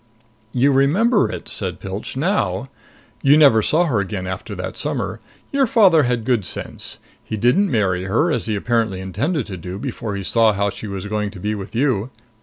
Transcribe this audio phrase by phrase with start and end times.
[0.51, 2.69] "You remember it," said Pilch, "now.
[3.21, 5.19] You never saw her again after that summer.
[5.51, 6.97] Your father had good sense.
[7.23, 10.87] He didn't marry her, as he apparently intended to do before he saw how she
[10.87, 12.09] was going to be with you.